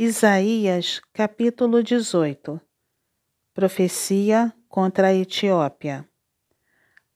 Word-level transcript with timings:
Isaías 0.00 1.00
capítulo 1.12 1.82
18 1.82 2.60
Profecia 3.52 4.54
contra 4.68 5.08
a 5.08 5.12
Etiópia. 5.12 6.08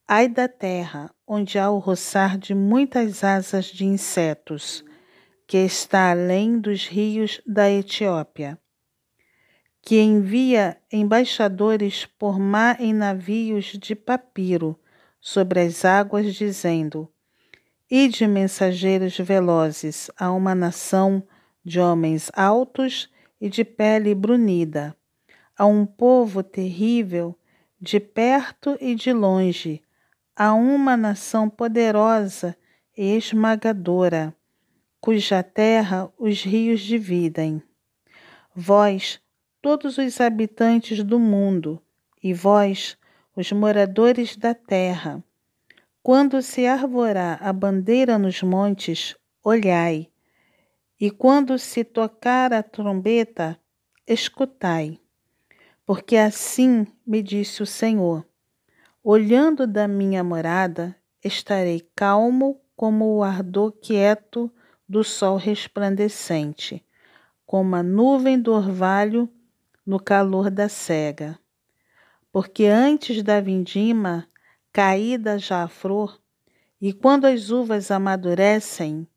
Ai 0.09 0.29
da 0.29 0.49
terra, 0.49 1.09
onde 1.25 1.61
há 1.61 1.71
o 1.71 1.79
roçar 1.79 2.37
de 2.37 2.57
muitas 2.57 3.23
asas 3.23 3.67
de 3.67 3.85
insetos, 3.85 4.85
que 5.47 5.59
está 5.59 6.11
além 6.11 6.59
dos 6.59 6.89
rios 6.89 7.41
da 7.47 7.71
Etiópia, 7.71 8.59
que 9.81 10.01
envia 10.01 10.77
embaixadores 10.93 12.05
por 12.05 12.41
mar 12.41 12.81
em 12.81 12.93
navios 12.93 13.67
de 13.67 13.95
papiro 13.95 14.77
sobre 15.21 15.61
as 15.61 15.85
águas, 15.85 16.35
dizendo: 16.35 17.09
Ide 17.89 18.27
mensageiros 18.27 19.17
velozes 19.19 20.11
a 20.19 20.33
uma 20.33 20.53
nação 20.53 21.25
de 21.65 21.81
homens 21.81 22.31
altos 22.35 23.11
e 23.41 23.49
de 23.49 23.65
pele 23.65 24.15
brunida, 24.15 24.97
a 25.57 25.67
um 25.67 25.85
povo 25.85 26.43
terrível 26.43 27.37
de 27.81 27.99
perto 27.99 28.77
e 28.81 28.95
de 28.95 29.13
longe, 29.13 29.83
a 30.37 30.55
uma 30.55 30.97
nação 30.97 31.49
poderosa 31.49 32.57
e 32.97 33.17
esmagadora, 33.17 34.35
cuja 35.01 35.43
terra 35.43 36.09
os 36.19 36.43
rios 36.43 36.81
dividem. 36.81 37.63
Vós, 38.55 39.21
todos 39.61 39.99
os 39.99 40.21
habitantes 40.21 41.03
do 41.03 41.19
mundo, 41.19 41.83
e 42.23 42.33
vós, 42.33 42.97
os 43.35 43.51
moradores 43.51 44.37
da 44.37 44.55
terra, 44.55 45.23
quando 46.03 46.43
se 46.43 46.67
arvorar 46.67 47.39
a 47.41 47.53
bandeira 47.53 48.19
nos 48.19 48.43
montes, 48.43 49.17
olhai 49.43 50.12
e 51.03 51.11
quando 51.11 51.59
se 51.59 51.83
tocar 51.83 52.53
a 52.53 52.63
trombeta, 52.63 53.59
escutai. 54.07 55.01
Porque 55.85 56.17
assim 56.17 56.87
me 57.05 57.21
disse 57.21 57.61
o 57.61 57.67
Senhor: 57.67 58.25
olhando 59.03 59.67
da 59.67 59.89
minha 59.89 60.23
morada, 60.23 60.95
estarei 61.21 61.81
calmo 61.97 62.61
como 62.77 63.17
o 63.17 63.25
ardor 63.25 63.73
quieto 63.73 64.49
do 64.89 65.03
sol 65.03 65.37
resplandecente, 65.39 66.87
como 67.45 67.75
a 67.75 67.83
nuvem 67.83 68.41
do 68.41 68.53
orvalho 68.53 69.29
no 69.85 69.99
calor 69.99 70.53
da 70.53 70.69
cega. 70.69 71.37
Porque 72.31 72.67
antes 72.67 73.25
da 73.25 73.41
vindima, 73.41 74.29
caída 74.73 75.37
já 75.37 75.65
a 75.65 75.69
flor, 75.69 76.23
e 76.81 76.93
quando 76.93 77.25
as 77.25 77.51
uvas 77.51 77.91
amadurecem, 77.91 79.09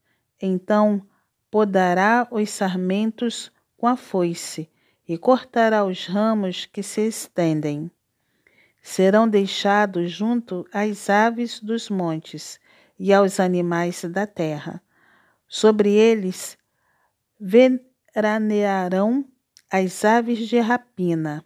então 0.42 1.08
podará 1.50 2.28
os 2.32 2.50
sarmentos 2.50 3.52
com 3.78 3.88
a 3.88 3.96
foice 3.96 4.70
e 5.08 5.18
cortará 5.18 5.86
os 5.86 6.06
ramos 6.08 6.66
que 6.66 6.82
se 6.82 7.08
estendem. 7.08 7.92
Serão 8.82 9.28
deixados 9.28 10.12
junto 10.12 10.68
às 10.72 11.10
aves 11.10 11.60
dos 11.60 11.90
montes 11.90 12.60
e 13.00 13.14
aos 13.14 13.40
animais 13.40 14.04
da 14.06 14.26
terra. 14.28 14.82
Sobre 15.48 15.92
eles 15.92 16.58
veranearão 17.40 19.26
as 19.72 20.06
aves 20.06 20.48
de 20.48 20.60
rapina, 20.60 21.44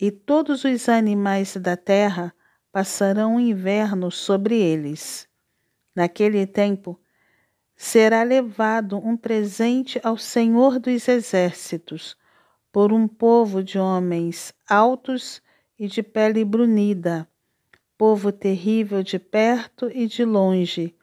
e 0.00 0.10
todos 0.10 0.64
os 0.64 0.88
animais 0.88 1.56
da 1.56 1.76
terra 1.76 2.34
passarão 2.72 3.36
o 3.36 3.40
inverno 3.40 4.10
sobre 4.10 4.58
eles. 4.58 5.28
Naquele 5.94 6.46
tempo, 6.46 7.00
será 7.76 8.22
levado 8.22 8.96
um 8.98 9.16
presente 9.16 10.00
ao 10.02 10.16
Senhor 10.16 10.78
dos 10.78 11.08
Exércitos, 11.08 12.16
por 12.70 12.92
um 12.92 13.06
povo 13.06 13.62
de 13.62 13.78
homens 13.78 14.52
altos 14.68 15.42
e 15.78 15.86
de 15.86 16.02
pele 16.02 16.44
brunida, 16.44 17.28
povo 17.96 18.32
terrível 18.32 19.02
de 19.02 19.18
perto 19.18 19.90
e 19.92 20.06
de 20.06 20.24
longe, 20.24 20.94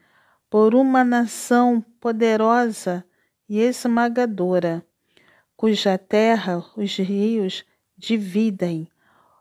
por 0.49 0.75
uma 0.75 1.03
nação 1.03 1.83
poderosa 1.99 3.05
e 3.47 3.59
esmagadora, 3.59 4.85
cuja 5.55 5.97
terra 5.97 6.63
os 6.75 6.97
rios 6.97 7.65
dividem, 7.97 8.87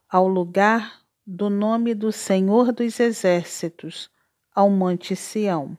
ao 0.08 0.28
lugar 0.28 1.00
do 1.26 1.48
nome 1.48 1.94
do 1.94 2.12
Senhor 2.12 2.72
dos 2.72 2.98
Exércitos, 3.00 4.10
ao 4.54 4.68
Monte 4.68 5.14
Sião. 5.14 5.76